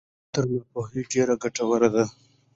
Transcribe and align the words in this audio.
زده 0.03 0.09
کړې 0.19 0.29
تر 0.33 0.43
ناپوهۍ 0.51 1.01
ډېرې 1.11 1.35
ګټورې 1.43 1.89
دي. 1.93 2.03